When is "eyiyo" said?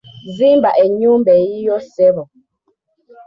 1.41-1.75